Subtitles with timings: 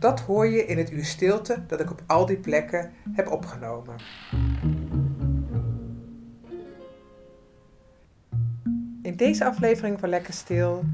[0.00, 3.94] Dat hoor je in het uur stilte dat ik op al die plekken heb opgenomen.
[9.02, 10.84] In deze aflevering van Lekker Stil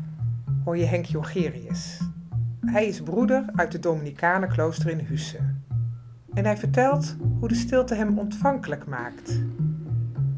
[0.64, 2.00] hoor je Henk Jongerius.
[2.60, 5.38] Hij is broeder uit het Dominicanenklooster in Husse.
[6.34, 9.42] En hij vertelt hoe de stilte hem ontvankelijk maakt.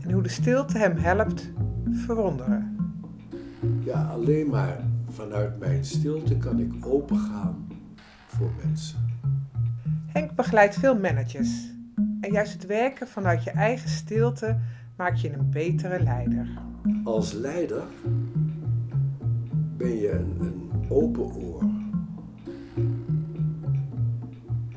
[0.00, 1.50] En hoe de stilte hem helpt
[1.90, 2.76] verwonderen.
[3.80, 7.67] Ja, alleen maar vanuit mijn stilte kan ik opengaan
[8.38, 8.98] voor mensen.
[10.06, 11.70] Henk begeleidt veel managers.
[12.20, 14.58] En juist het werken vanuit je eigen stilte
[14.96, 16.48] maakt je een betere leider.
[17.04, 17.82] Als leider
[19.76, 21.62] ben je een, een open oor.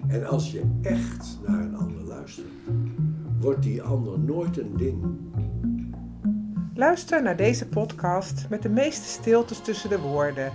[0.07, 2.47] En als je echt naar een ander luistert,
[3.39, 5.03] wordt die ander nooit een ding.
[6.73, 10.51] Luister naar deze podcast met de meeste stiltes tussen de woorden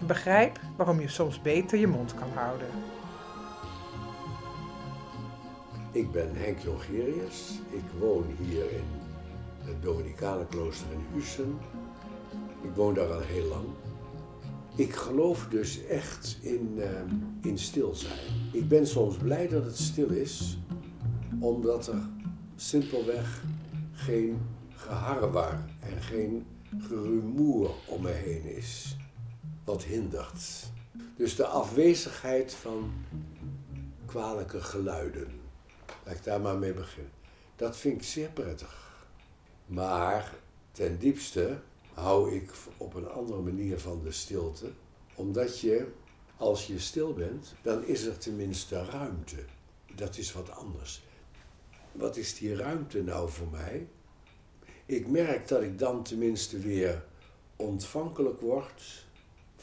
[0.00, 2.68] en begrijp waarom je soms beter je mond kan houden.
[5.92, 7.60] Ik ben Henk Jongerius.
[7.70, 8.84] Ik woon hier in
[9.64, 11.58] het Dominicanenklooster in Hussen.
[12.62, 13.64] Ik woon daar al heel lang.
[14.74, 16.86] Ik geloof dus echt in, uh,
[17.42, 18.50] in stil zijn.
[18.52, 20.58] Ik ben soms blij dat het stil is,
[21.40, 22.08] omdat er
[22.56, 23.44] simpelweg
[23.92, 24.38] geen
[24.68, 26.46] geharrewar en geen
[26.78, 28.96] gerumoer om me heen is.
[29.66, 30.70] Wat hindert.
[31.16, 32.92] Dus de afwezigheid van
[34.06, 35.40] kwalijke geluiden.
[36.04, 37.12] Laat ik daar maar mee beginnen.
[37.56, 39.06] Dat vind ik zeer prettig.
[39.66, 40.34] Maar
[40.72, 41.58] ten diepste
[41.92, 44.70] hou ik op een andere manier van de stilte.
[45.14, 45.86] Omdat je,
[46.36, 49.44] als je stil bent, dan is er tenminste ruimte.
[49.94, 51.02] Dat is wat anders.
[51.92, 53.88] Wat is die ruimte nou voor mij?
[54.84, 57.04] Ik merk dat ik dan tenminste weer
[57.56, 59.05] ontvankelijk word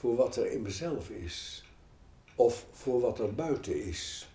[0.04, 1.64] voor wat er in mezelf is.
[2.36, 4.30] Of voor wat er buiten is.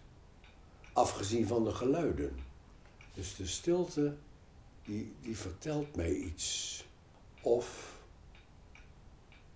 [0.92, 2.36] Afgezien van de geluiden.
[3.14, 4.16] Dus de stilte,
[4.84, 6.84] die, die vertelt mij iets.
[7.42, 7.98] Of,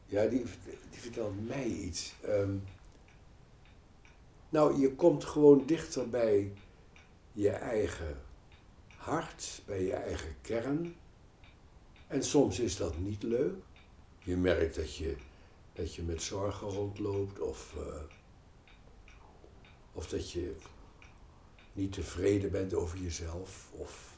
[0.06, 0.44] ja, die,
[0.90, 2.14] die vertelt mij iets.
[2.20, 2.56] Ehm,
[4.48, 6.52] nou, je komt gewoon dichter bij
[7.32, 8.20] je eigen
[8.96, 10.94] hart, bij je eigen kern.
[12.06, 13.54] En soms is dat niet leuk.
[14.18, 15.16] Je merkt dat je,
[15.72, 18.02] dat je met zorgen rondloopt of, uh,
[19.92, 20.56] of dat je
[21.72, 23.70] niet tevreden bent over jezelf.
[23.72, 24.16] Of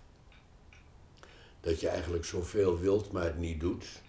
[1.61, 4.03] dat je eigenlijk zoveel wilt, maar het niet doet.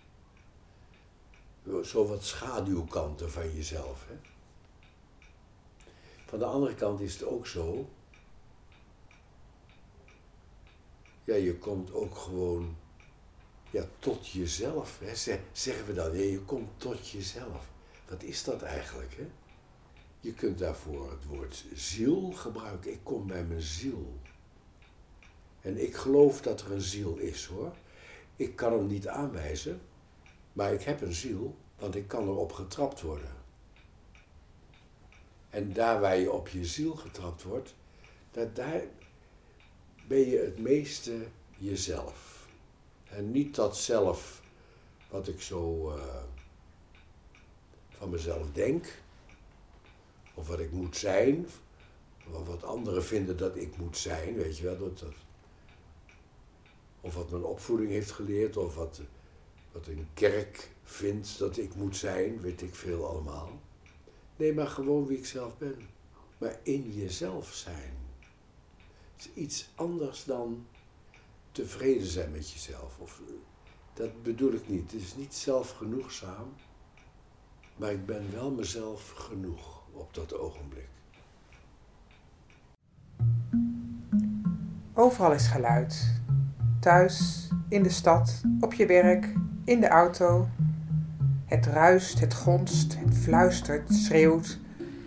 [1.83, 4.07] Zo wat schaduwkanten van jezelf.
[4.07, 4.15] Hè?
[6.25, 7.89] Van de andere kant is het ook zo.
[11.23, 12.75] Ja, je komt ook gewoon
[13.75, 14.99] ja, tot jezelf.
[14.99, 15.39] Hè?
[15.51, 17.69] Zeggen we dan, je komt tot jezelf.
[18.09, 19.15] Wat is dat eigenlijk?
[19.17, 19.27] Hè?
[20.19, 22.91] Je kunt daarvoor het woord ziel gebruiken.
[22.91, 24.19] Ik kom bij mijn ziel.
[25.61, 27.73] En ik geloof dat er een ziel is hoor.
[28.35, 29.81] Ik kan hem niet aanwijzen,
[30.53, 33.35] maar ik heb een ziel, want ik kan erop getrapt worden.
[35.49, 37.75] En daar waar je op je ziel getrapt wordt,
[38.31, 38.81] dat daar
[40.07, 42.34] ben je het meeste jezelf.
[43.09, 44.41] En niet dat zelf
[45.09, 46.23] wat ik zo uh,
[47.89, 49.01] van mezelf denk,
[50.33, 51.47] of wat ik moet zijn,
[52.31, 54.77] of wat anderen vinden dat ik moet zijn, weet je wel.
[54.77, 55.13] Dat, dat,
[57.01, 59.01] of wat mijn opvoeding heeft geleerd, of wat,
[59.71, 63.59] wat een kerk vindt dat ik moet zijn, weet ik veel allemaal.
[64.35, 65.89] Nee, maar gewoon wie ik zelf ben.
[66.37, 67.93] Maar in jezelf zijn.
[69.17, 70.65] is iets anders dan
[71.55, 72.97] tevreden zijn met jezelf.
[72.99, 73.21] Of,
[73.93, 74.91] dat bedoel ik niet.
[74.91, 76.53] Het is niet zelfgenoegzaam.
[77.75, 80.87] Maar ik ben wel mezelf genoeg op dat ogenblik.
[84.93, 86.21] Overal is geluid.
[86.79, 89.33] Thuis, in de stad, op je werk,
[89.65, 90.47] in de auto.
[91.45, 94.59] Het ruist, het gonst, het fluistert, schreeuwt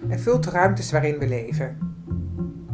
[0.08, 1.78] en vult de ruimtes waarin we leven.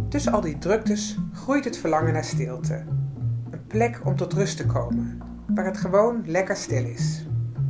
[0.09, 2.85] Tussen al die druktes groeit het verlangen naar stilte.
[3.75, 7.26] Plek om tot rust te komen, waar het gewoon lekker stil is.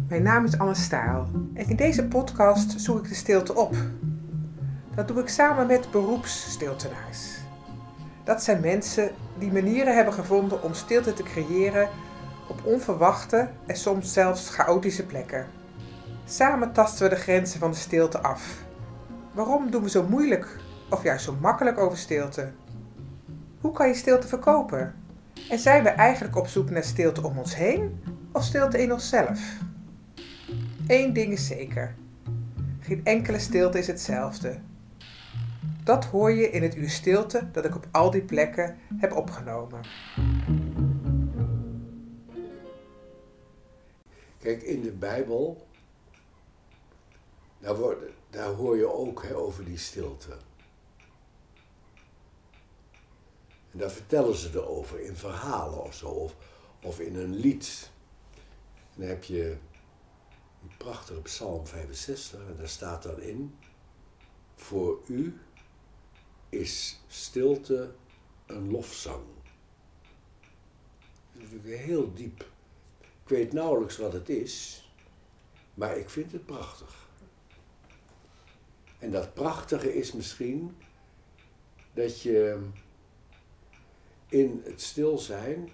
[0.08, 3.74] Mijn naam is Anne Staal en in deze podcast zoek ik de stilte op.
[4.94, 7.38] Dat doe ik samen met beroepsstiltenaars.
[8.24, 11.88] Dat zijn mensen die manieren hebben gevonden om stilte te creëren
[12.48, 15.46] op onverwachte en soms zelfs chaotische plekken.
[16.24, 18.62] Samen tasten we de grenzen van de stilte af.
[19.32, 20.58] Waarom doen we zo moeilijk
[20.90, 22.52] of juist zo makkelijk over stilte?
[23.60, 25.03] Hoe kan je stilte verkopen?
[25.48, 28.02] En zijn we eigenlijk op zoek naar stilte om ons heen
[28.32, 29.58] of stilte in onszelf?
[30.86, 31.94] Eén ding is zeker:
[32.80, 34.58] geen enkele stilte is hetzelfde.
[35.84, 39.80] Dat hoor je in het uur stilte dat ik op al die plekken heb opgenomen.
[44.38, 45.66] Kijk, in de Bijbel,
[47.58, 47.76] daar,
[48.30, 50.36] daar hoor je ook over die stilte.
[53.74, 56.36] En daar vertellen ze erover in verhalen of zo, of,
[56.82, 57.90] of in een lied.
[58.94, 59.56] En dan heb je
[60.60, 63.58] die prachtige Psalm 65, en daar staat dan in:
[64.54, 65.40] Voor u
[66.48, 67.94] is stilte
[68.46, 69.24] een lofzang.
[71.32, 72.40] Dat is natuurlijk heel diep.
[73.00, 74.88] Ik weet nauwelijks wat het is,
[75.74, 77.08] maar ik vind het prachtig.
[78.98, 80.76] En dat prachtige is misschien
[81.92, 82.68] dat je
[84.34, 85.70] in het stil zijn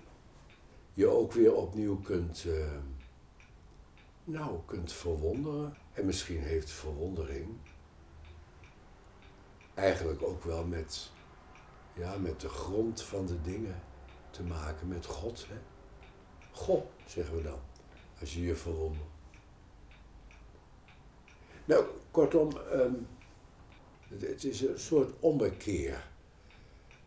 [0.95, 2.67] je ook weer opnieuw kunt, uh,
[4.25, 5.77] nou, kunt verwonderen.
[5.93, 7.49] En misschien heeft verwondering
[9.75, 11.11] eigenlijk ook wel met,
[11.95, 13.83] ja, met de grond van de dingen
[14.31, 15.47] te maken, met God.
[15.49, 15.59] Hè?
[16.53, 17.61] God, zeggen we dan,
[18.21, 19.09] als je je verwondert.
[21.65, 22.51] Nou, kortom,
[24.09, 26.10] het, het, is een soort ommekeer.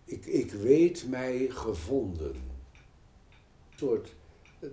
[0.06, 2.36] Ik, ik weet mij gevonden.
[2.36, 4.16] Een soort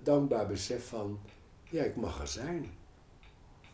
[0.02, 1.20] dankbaar besef van,
[1.70, 2.70] ja, ik mag er zijn.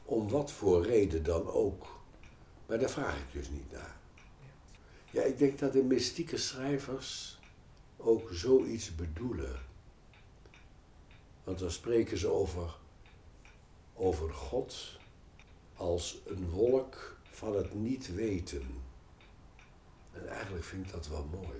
[0.04, 2.00] Om wat voor reden dan ook.
[2.66, 3.96] Maar daar vraag ik dus niet naar.
[5.10, 7.38] Ja, ik denk dat de mystieke schrijvers
[7.96, 9.60] ook zoiets bedoelen.
[11.44, 12.76] Want dan spreken ze over,
[13.94, 14.98] over God
[15.74, 18.85] als een wolk van het niet weten.
[20.16, 21.58] En eigenlijk vind ik dat wel mooi.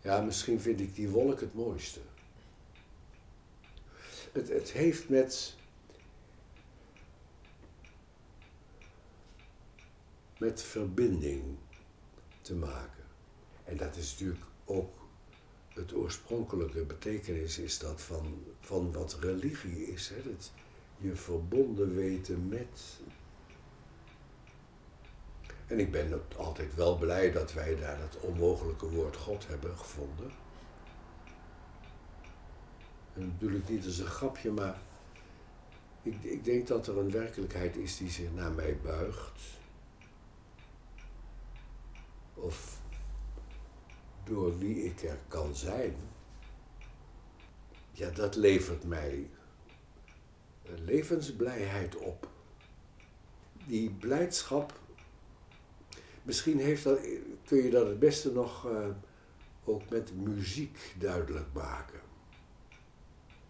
[0.00, 2.00] Ja, misschien vind ik die wolk het mooiste.
[4.32, 5.56] Het, het heeft met
[10.38, 11.42] met verbinding
[12.40, 13.04] te maken.
[13.64, 15.02] En dat is natuurlijk ook
[15.68, 20.08] het oorspronkelijke betekenis is dat van, van wat religie is.
[20.08, 20.22] Hè?
[20.22, 20.52] Dat
[20.98, 23.00] je verbonden weten met.
[25.72, 30.30] En ik ben altijd wel blij dat wij daar het onmogelijke woord God hebben gevonden.
[33.14, 34.80] En dat bedoel ik niet als een grapje, maar
[36.02, 39.40] ik, ik denk dat er een werkelijkheid is die zich naar mij buigt
[42.34, 42.80] of
[44.24, 45.96] door wie ik er kan zijn,
[47.92, 49.30] ja, dat levert mij
[50.62, 52.28] levensblijheid op.
[53.66, 54.80] Die blijdschap,
[56.22, 57.00] misschien heeft dat,
[57.44, 58.86] kun je dat het beste nog uh,
[59.64, 62.00] ook met muziek duidelijk maken.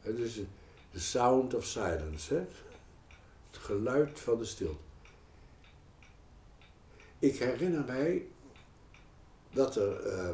[0.03, 0.41] dus
[0.91, 2.41] de sound of silence, hè?
[3.51, 4.81] het geluid van de stilte.
[7.19, 8.27] Ik herinner mij
[9.51, 10.31] dat er uh,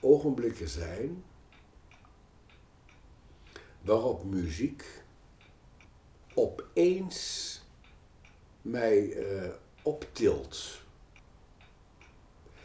[0.00, 1.24] ogenblikken zijn
[3.80, 4.84] waarop muziek
[6.34, 7.60] opeens
[8.62, 9.48] mij uh,
[9.82, 10.80] optilt.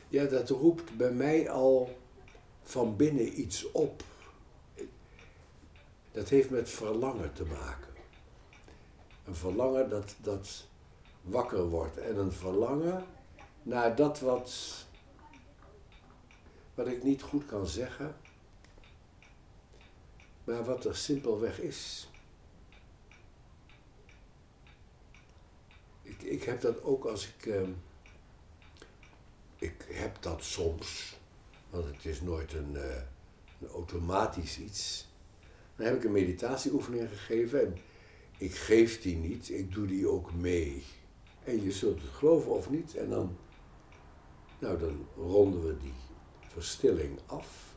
[0.08, 1.98] Ja, dat roept bij mij al
[2.64, 4.04] van binnen iets op.
[6.12, 7.94] Dat heeft met verlangen te maken.
[9.26, 10.68] Een verlangen dat, dat
[11.22, 13.06] wakker wordt en een verlangen
[13.64, 14.84] naar dat wat
[16.74, 18.16] wat ik niet goed kan zeggen,
[20.44, 22.10] maar wat er simpelweg is.
[26.02, 27.46] Ik, ik heb dat ook als ik.
[27.46, 27.68] Uh,
[29.58, 31.20] ik heb dat soms,
[31.70, 32.96] want het is nooit een, uh,
[33.62, 35.08] een automatisch iets.
[35.76, 37.78] Dan heb ik een meditatieoefening gegeven en
[38.38, 40.84] ik geef die niet, ik doe die ook mee.
[41.44, 43.38] En je zult het geloven of niet, en dan,
[44.60, 45.94] nou, dan ronden we die
[46.48, 47.76] verstilling af.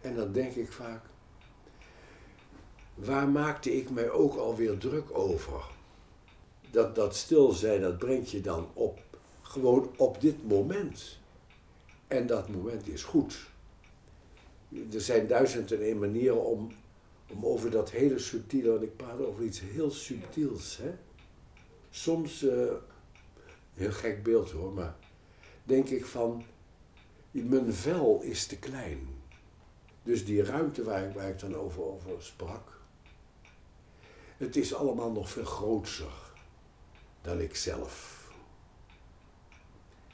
[0.00, 1.04] En dan denk ik vaak,
[2.94, 5.64] waar maakte ik mij ook alweer druk over?
[6.74, 9.02] Dat, dat stil zijn, dat brengt je dan op,
[9.42, 11.18] gewoon op dit moment.
[12.06, 13.46] En dat moment is goed.
[14.92, 16.72] Er zijn duizend en één manieren om,
[17.30, 20.76] om over dat hele subtiele, want ik praat over iets heel subtiels.
[20.76, 20.94] Hè?
[21.90, 22.72] Soms, uh,
[23.74, 24.96] heel gek beeld hoor, maar
[25.64, 26.44] denk ik van,
[27.30, 29.08] mijn vel is te klein.
[30.02, 32.80] Dus die ruimte waar ik, waar ik dan over, over sprak,
[34.36, 36.23] het is allemaal nog veel groter
[37.24, 38.28] dan ik zelf.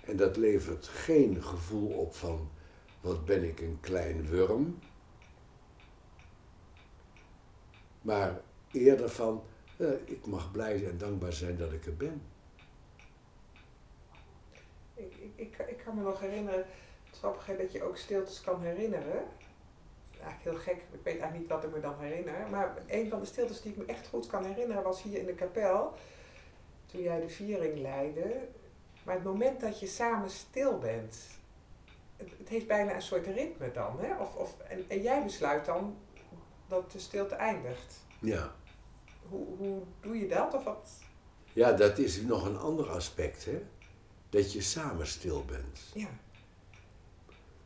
[0.01, 2.51] En dat levert geen gevoel op van
[3.01, 4.79] wat ben ik een klein wurm,
[8.03, 8.41] maar
[8.73, 9.43] eerder van
[9.77, 12.23] eh, ik mag blij en dankbaar zijn dat ik er ben.
[14.95, 16.67] Ik, ik, ik, kan me nog herinneren,
[17.07, 19.25] het grappige dat je ook stiltes kan herinneren.
[20.21, 22.49] Eigenlijk heel gek, ik weet eigenlijk niet wat ik me dan herinner.
[22.51, 25.27] Maar een van de stiltes die ik me echt goed kan herinneren was hier in
[25.27, 25.95] de kapel.
[26.91, 28.49] Toen jij de viering leidde.
[29.05, 31.17] Maar het moment dat je samen stil bent,
[32.17, 34.01] het, heeft bijna een soort ritme dan.
[34.01, 34.17] Hè?
[34.17, 35.97] Of, of, en, en jij besluit dan
[36.69, 38.05] dat de stilte eindigt.
[38.21, 38.55] Ja.
[39.29, 40.55] Hoe, hoe doe je dat?
[40.55, 40.91] Of wat?
[41.53, 43.63] Ja, dat is nog een ander aspect, hè?
[44.29, 45.81] Dat je samen stil bent.
[45.95, 46.09] Ja.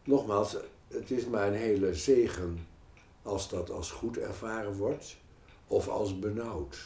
[0.04, 0.57] Nogmaals,
[0.88, 2.66] het is maar een hele zegen
[3.23, 5.16] als dat als goed ervaren wordt
[5.66, 6.78] of als benauwd.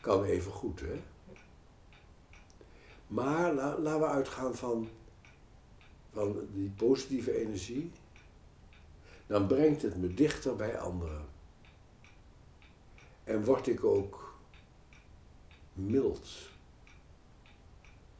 [0.00, 1.00] Kan even goed, hè?
[3.10, 4.88] Maar la, laten we uitgaan van,
[6.12, 7.90] van die positieve energie.
[9.26, 11.24] Dan brengt het me dichter bij anderen.
[13.24, 14.34] En word ik ook
[15.72, 16.28] mild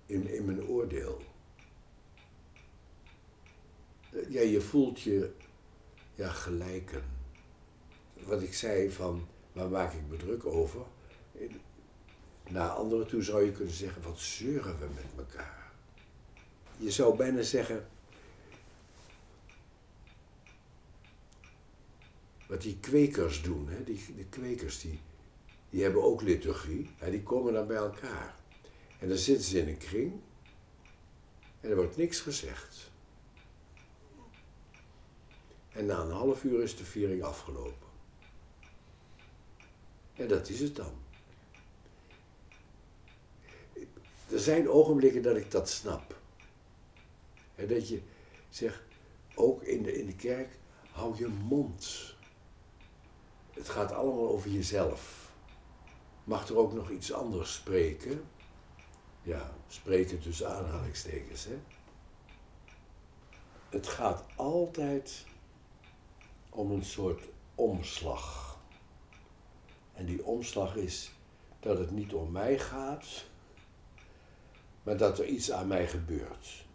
[0.07, 1.21] in, in mijn oordeel.
[4.29, 5.33] Ja, je voelt je
[6.15, 7.05] ja, gelijken.
[8.27, 10.81] Wat ik zei van, waar maak ik me druk over?
[12.51, 15.73] Naar anderen toe zou je kunnen zeggen, wat zeuren we met elkaar?
[16.77, 17.89] Je zou bijna zeggen,
[22.47, 23.85] wat die kwekers doen, hè?
[23.85, 25.01] Die, die kwekers die,
[25.71, 27.11] die hebben ook liturgie, hè?
[27.11, 28.35] die komen dan bij elkaar.
[28.99, 30.13] En dan zitten ze in een kring
[31.61, 32.91] en er wordt niks gezegd.
[35.73, 37.89] En na een half uur is de viering afgelopen.
[40.15, 41.09] En dat is het dan.
[44.41, 46.17] Er zijn ogenblikken dat ik dat snap.
[47.55, 48.03] En dat je
[48.49, 48.81] zegt,
[49.35, 50.59] ook in de, in de kerk,
[50.91, 52.15] hou je mond.
[53.51, 55.33] Het gaat allemaal over jezelf.
[56.25, 58.25] Mag er ook nog iets anders spreken?
[59.23, 61.45] Ja, spreken tussen aanhalingstekens.
[61.45, 61.59] Hè?
[63.69, 65.25] Het gaat altijd
[66.51, 68.59] om een soort omslag.
[69.93, 71.13] En die omslag is
[71.61, 73.29] dat het niet om mij gaat,
[74.91, 76.67] maar dat er iets aan mij gebeurt.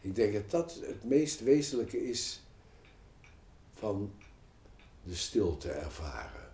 [0.00, 2.42] Ik denk dat dat het meest wezenlijke is
[3.72, 4.12] van
[5.02, 6.50] de stilte ervaren.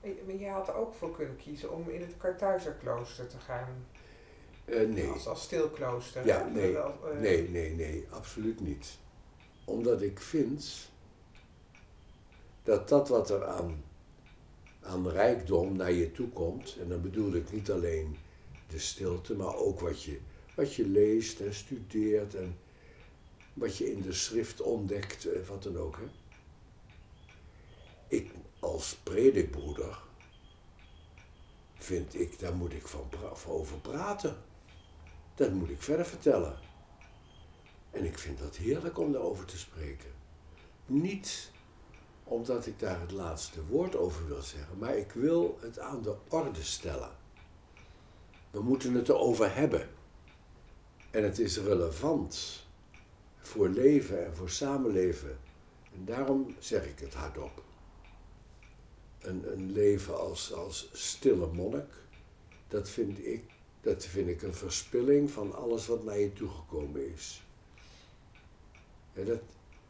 [0.00, 3.86] Maar jij had er ook voor kunnen kiezen om in het Kartuizerklooster te gaan.
[4.64, 5.08] Uh, nee.
[5.08, 6.26] Als, als stilklooster.
[6.26, 6.88] Ja, nee, uh,
[7.20, 8.98] nee, nee, nee, absoluut niet.
[9.64, 10.90] Omdat ik vind
[12.62, 13.83] dat dat wat er aan,
[14.84, 18.16] aan rijkdom naar je toe komt, en dan bedoel ik niet alleen
[18.68, 20.18] de stilte, maar ook wat je,
[20.54, 22.56] wat je leest en studeert en
[23.52, 25.96] wat je in de schrift ontdekt, eh, wat dan ook.
[25.96, 26.06] Hè.
[28.16, 30.02] Ik als predikbroeder
[31.74, 34.36] vind ik, daar moet ik van, van over praten.
[35.34, 36.58] Dat moet ik verder vertellen.
[37.90, 40.10] En ik vind dat heerlijk om daarover te spreken.
[40.86, 41.50] Niet
[42.24, 46.16] omdat ik daar het laatste woord over wil zeggen, maar ik wil het aan de
[46.28, 47.10] orde stellen.
[48.50, 49.88] We moeten het erover hebben.
[51.10, 52.64] En het is relevant
[53.38, 55.38] voor leven en voor samenleven.
[55.94, 57.62] En daarom zeg ik het hardop.
[59.20, 61.92] Een, een leven als, als stille monnik,
[62.68, 63.44] dat vind, ik,
[63.80, 67.42] dat vind ik een verspilling van alles wat naar je toegekomen is.
[69.12, 69.40] En dat,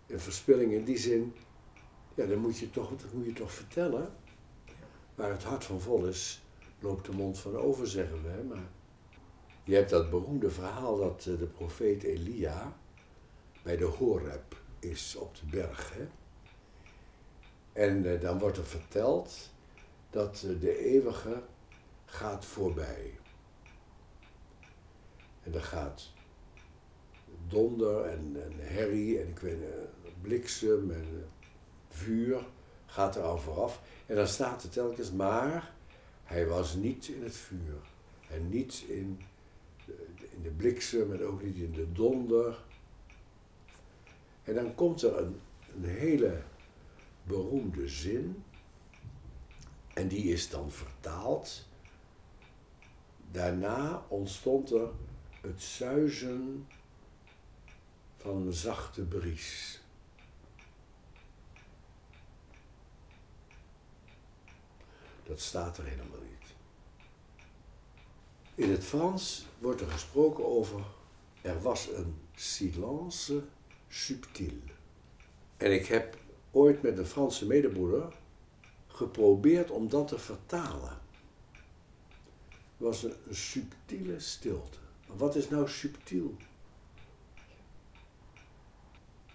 [0.06, 1.34] een verspilling in die zin,
[2.14, 4.12] ja, dan moet je toch, moet je toch vertellen.
[5.14, 6.42] Waar het hart van vol is,
[6.78, 8.42] loopt de mond van over, zeggen we.
[8.48, 8.68] Maar
[9.64, 12.76] je hebt dat beroemde verhaal dat eh, de profeet Elia
[13.62, 15.92] bij de Horeb is op de berg.
[15.94, 16.06] Hè?
[17.72, 19.50] En eh, dan wordt er verteld
[20.10, 21.42] dat eh, de eeuwige
[22.04, 23.18] gaat voorbij.
[25.42, 26.12] En dan gaat
[27.48, 31.28] donder en, en herrie en ik weet niet, bliksem en
[31.94, 32.46] vuur
[32.86, 33.80] gaat er al vooraf.
[34.06, 35.72] En dan staat er telkens, maar
[36.24, 37.76] hij was niet in het vuur.
[38.30, 39.20] En niet in
[39.86, 42.62] de, in de bliksem en ook niet in de donder.
[44.42, 45.40] En dan komt er een,
[45.74, 46.42] een hele
[47.22, 48.44] beroemde zin.
[49.94, 51.66] En die is dan vertaald.
[53.30, 54.88] Daarna ontstond er
[55.40, 56.66] het zuizen
[58.16, 59.83] van een zachte bries.
[65.24, 66.54] Dat staat er helemaal niet.
[68.54, 70.84] In het Frans wordt er gesproken over
[71.44, 73.42] er was een silence
[73.88, 74.60] subtil.
[75.56, 76.18] En ik heb
[76.50, 78.12] ooit met een Franse medebroeder
[78.86, 80.98] geprobeerd om dat te vertalen.
[82.50, 84.78] Het was een, subtiele stilte.
[85.06, 86.36] Wat is nou subtiel?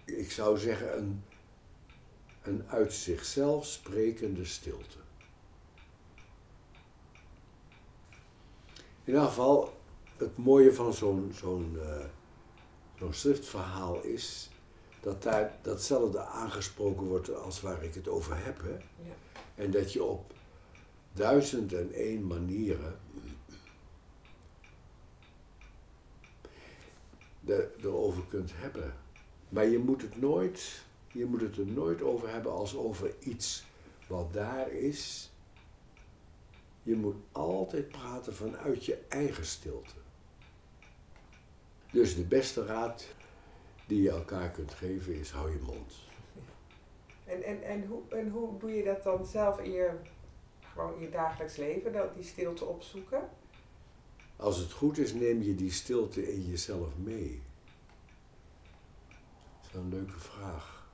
[0.04, 1.22] Ik zou zeggen een,
[2.42, 4.98] een uit zichzelf sprekende stilte.
[9.04, 9.72] In ieder geval,
[10.16, 12.04] het mooie van zo'n zo'n uh,
[12.98, 14.50] zo'n schriftverhaal is
[15.00, 18.62] dat daar datzelfde aangesproken wordt als waar ik het over heb.
[18.62, 18.72] Hè?
[18.72, 19.14] Ja.
[19.54, 20.32] En dat je op
[21.12, 22.98] duizend en één manieren
[27.40, 28.94] de, erover kunt hebben.
[29.48, 33.64] Maar je moet het nooit, je moet het er nooit over hebben als over iets
[34.06, 35.30] wat daar is.
[36.90, 39.94] Je moet altijd praten vanuit je eigen stilte.
[41.92, 43.06] Dus de beste raad
[43.86, 45.94] die je elkaar kunt geven is hou je mond.
[47.24, 49.90] En, en, en, hoe, en hoe doe je dat dan zelf in je,
[50.72, 53.28] gewoon in je dagelijks leven, dat, die stilte opzoeken?
[54.36, 57.42] Als het goed is, neem je die stilte in jezelf mee.
[59.60, 60.88] Dat is een leuke vraag.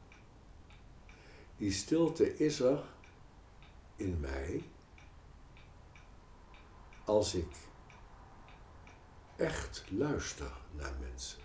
[1.57, 2.85] Die stilte is er
[3.97, 4.63] in mij
[7.07, 7.57] als ik
[9.37, 11.39] echt luister naar mensen.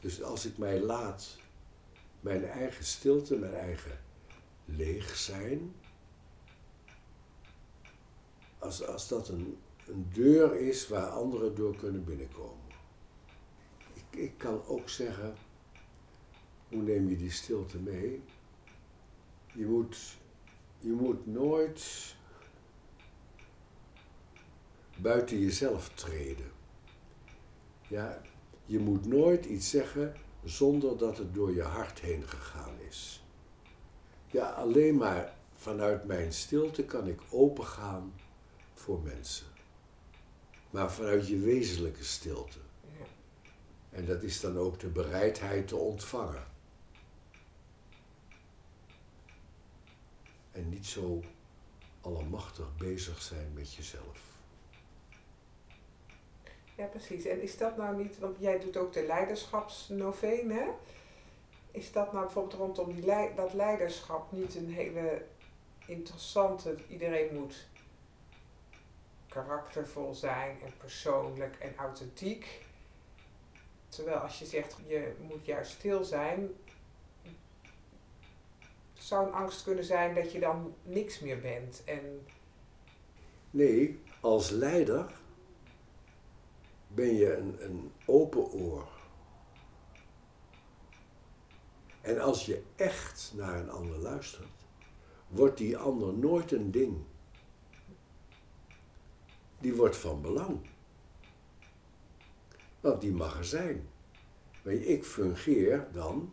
[0.00, 1.38] Dus als ik mij laat,
[2.20, 4.00] mijn eigen stilte, mijn eigen
[4.64, 5.74] leeg zijn,
[8.58, 12.66] als, als dat een, een deur is waar anderen door kunnen binnenkomen.
[13.94, 15.34] Ik, ik kan ook zeggen,
[16.68, 18.22] hoe neem je die stilte mee?
[19.52, 20.18] Je moet,
[20.80, 22.14] je moet nooit
[24.96, 26.50] buiten jezelf treden.
[27.88, 28.22] Ja,
[28.64, 30.14] je moet nooit iets zeggen
[30.44, 33.24] zonder dat het door je hart heen gegaan is.
[34.26, 38.14] Ja, alleen maar vanuit mijn stilte kan ik opengaan
[38.74, 39.46] voor mensen.
[40.70, 42.58] Maar vanuit je wezenlijke stilte.
[43.90, 46.49] En dat is dan ook de bereidheid te ontvangen.
[50.52, 51.22] En niet zo
[52.00, 54.20] allemachtig bezig zijn met jezelf.
[56.74, 57.24] Ja, precies.
[57.24, 60.74] En is dat nou niet, want jij doet ook de leiderschapsnovene.
[61.70, 65.24] Is dat nou bijvoorbeeld rondom die, dat leiderschap niet een hele
[65.86, 67.68] interessante, iedereen moet
[69.28, 72.64] karaktervol zijn en persoonlijk en authentiek.
[73.88, 76.50] Terwijl als je zegt je moet juist stil zijn,
[79.10, 81.84] zou een angst kunnen zijn dat je dan niks meer bent.
[81.84, 82.26] En...
[83.50, 85.12] Nee, als leider
[86.86, 88.88] ben je een, een open oor.
[92.00, 94.66] En als je echt naar een ander luistert,
[95.28, 96.96] wordt die ander nooit een ding.
[99.58, 100.60] Die wordt van belang.
[102.80, 103.88] Want die mag er zijn.
[104.62, 106.32] Maar ik fungeer dan,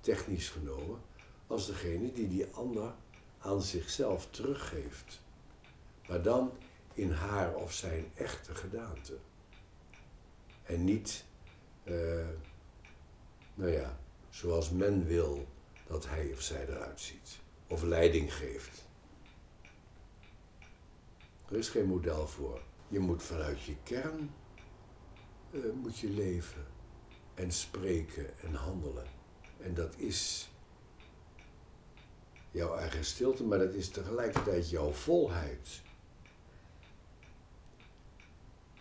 [0.00, 1.00] technisch genomen,
[1.46, 2.94] als degene die die ander
[3.38, 5.20] aan zichzelf teruggeeft.
[6.08, 6.52] Maar dan
[6.94, 9.16] in haar of zijn echte gedaante.
[10.62, 11.24] En niet,
[11.84, 12.26] uh,
[13.54, 13.98] nou ja,
[14.30, 15.46] zoals men wil
[15.86, 17.38] dat hij of zij eruit ziet.
[17.66, 18.84] Of leiding geeft.
[21.48, 22.60] Er is geen model voor.
[22.88, 24.30] Je moet vanuit je kern
[25.50, 26.66] uh, moet je leven
[27.34, 29.06] en spreken en handelen.
[29.60, 30.50] En dat is
[32.56, 35.82] jouw eigen stilte, maar dat is tegelijkertijd jouw volheid.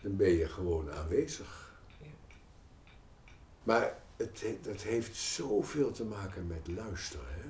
[0.02, 1.80] Dan ben je gewoon aanwezig.
[3.64, 7.26] Maar het, dat heeft zoveel te maken met luisteren.
[7.28, 7.50] Hè?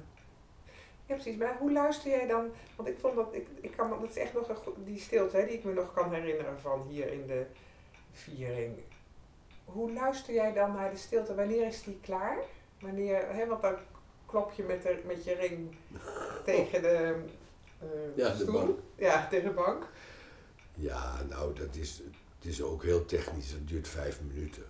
[1.05, 1.38] Ja, precies.
[1.38, 2.51] Maar hoe luister jij dan?
[2.75, 5.45] Want ik vond dat, ik, ik kan, dat is echt nog een, die stilte hè,
[5.45, 7.45] die ik me nog kan herinneren van hier in de
[8.11, 8.77] viering.
[9.65, 11.35] Hoe luister jij dan naar de stilte?
[11.35, 12.38] Wanneer is die klaar?
[12.79, 13.75] Wanneer, hè, want dan
[14.36, 15.76] klop je met, de, met je ring
[16.45, 17.15] tegen de,
[17.80, 18.54] eh, Ja, de stoel.
[18.54, 18.80] bank.
[18.95, 19.88] Ja, tegen de bank.
[20.74, 22.02] Ja, nou, dat is,
[22.36, 23.52] het is ook heel technisch.
[23.52, 24.63] Het duurt vijf minuten.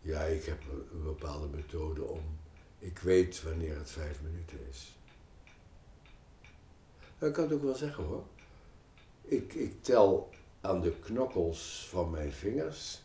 [0.00, 0.58] Ja, ik heb
[0.92, 2.38] een, bepaalde methode om...
[2.78, 4.98] Ik weet wanneer het vijf minuten is.
[7.18, 8.24] Ik kan het ook wel zeggen hoor.
[9.22, 13.02] Ik, ik tel aan de knokkels van mijn vingers.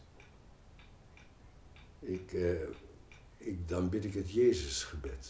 [2.00, 2.62] Ik, eh,
[3.41, 5.30] ik, dan bid ik het Jezusgebed.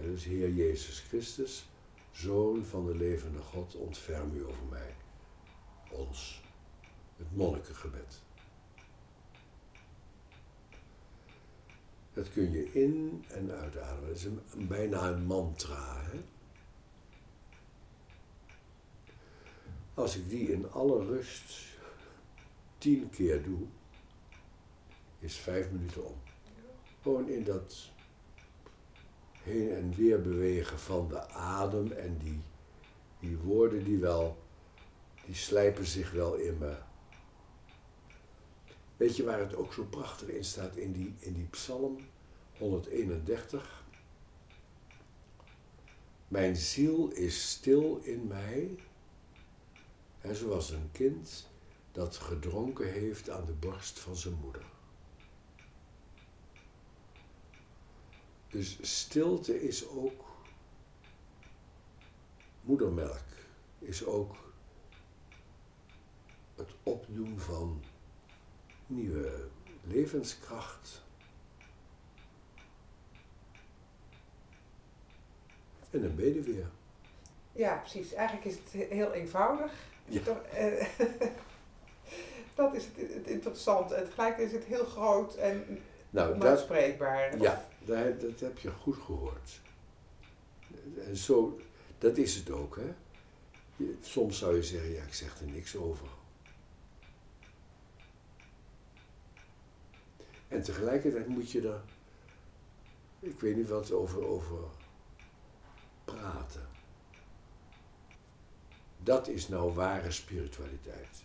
[0.00, 1.68] Dus Heer Jezus Christus,
[2.10, 4.94] Zoon van de levende God, ontferm u over mij.
[5.90, 6.42] Ons.
[7.16, 8.22] Het monnikengebed.
[12.12, 14.08] Dat kun je in- en uitademen.
[14.08, 16.02] Dat is een- bijna een mantra.
[16.02, 16.20] Hè?
[19.94, 21.64] Als ik die in alle rust
[22.78, 23.66] tien keer doe,
[25.18, 26.14] is vijf minuten om.
[27.02, 27.90] Gewoon in dat
[29.42, 32.40] heen en weer bewegen van de adem en die,
[33.20, 34.42] die woorden die wel,
[35.24, 36.76] die slijpen zich wel in me.
[38.96, 41.98] Weet je waar het ook zo prachtig in staat in die, in die psalm
[42.58, 43.84] 131?
[46.28, 48.78] Mijn ziel is stil in mij,
[50.18, 51.48] hè, zoals een kind
[51.92, 54.75] dat gedronken heeft aan de borst van zijn moeder.
[58.56, 60.24] Dus stilte is ook
[62.60, 63.24] moedermelk,
[63.78, 64.34] is ook
[66.54, 67.82] het opdoen van
[68.86, 69.48] nieuwe
[69.82, 71.02] levenskracht.
[75.90, 76.70] En een bedeweer.
[77.52, 78.12] Ja, precies.
[78.12, 79.72] Eigenlijk is het he- heel eenvoudig.
[80.04, 80.20] Ja.
[80.52, 80.86] Eh,
[82.54, 83.94] dat is het, het interessante.
[83.94, 86.66] En tegelijk is het heel groot en Nou, dat,
[87.40, 89.60] ja, dat, dat heb je goed gehoord.
[91.06, 91.60] En zo,
[91.98, 92.94] dat is het ook, hè.
[93.76, 96.08] Je- Soms zou je zeggen, ja, ik zeg er niks over.
[100.48, 101.80] En tegelijkertijd moet je er,
[103.20, 104.58] ik weet niet wat, over, over
[106.04, 106.68] praten.
[109.02, 111.24] Dat is nou ware spiritualiteit.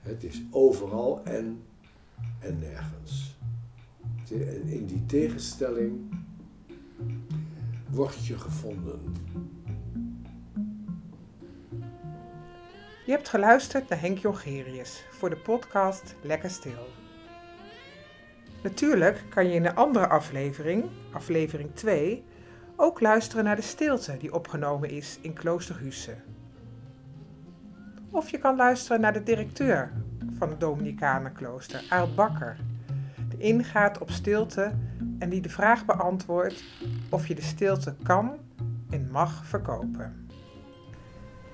[0.00, 1.66] Het is overal en,
[2.38, 3.38] en nergens.
[4.30, 6.20] En in die tegenstelling
[7.90, 9.00] word je gevonden.
[13.06, 16.88] Je hebt geluisterd naar Henk Jongerius voor de podcast Lekker Stil.
[18.62, 22.24] Natuurlijk kan je in een andere aflevering, aflevering 2,
[22.76, 26.16] ook luisteren naar de stilte die opgenomen is in Klooster Husse.
[28.10, 29.92] Of je kan luisteren naar de directeur
[30.42, 32.56] van het Dominicanenklooster, Aart Bakker,
[33.28, 34.72] die ingaat op stilte
[35.18, 36.64] en die de vraag beantwoordt
[37.10, 38.38] of je de stilte kan
[38.90, 40.28] en mag verkopen.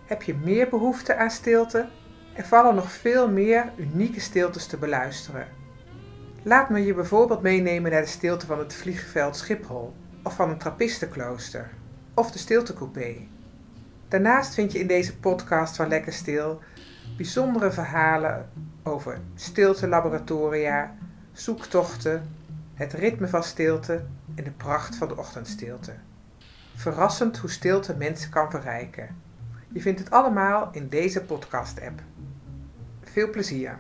[0.06, 1.88] Heb je meer behoefte aan stilte?
[2.32, 5.46] Er vallen nog veel meer unieke stiltes te beluisteren.
[6.42, 10.58] Laat me je bijvoorbeeld meenemen naar de stilte van het vliegveld Schiphol, of van een
[10.58, 11.70] trappistenklooster,
[12.14, 13.16] of de stiltecoupé.
[14.08, 16.60] Daarnaast vind je in deze podcast van Lekker Stil
[17.18, 18.48] bijzondere verhalen
[18.82, 20.94] over stiltelaboratoria,
[21.32, 22.22] zoektochten,
[22.74, 24.04] het ritme van stilte
[24.34, 25.94] en de pracht van de ochtendstilte.
[26.74, 29.16] Verrassend hoe stilte mensen kan verrijken.
[29.68, 32.00] Je vindt het allemaal in deze podcast-app.
[33.02, 33.78] Veel plezier!